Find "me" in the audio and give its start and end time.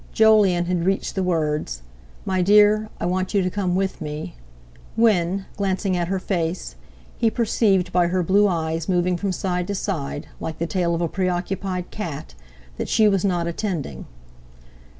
4.01-4.33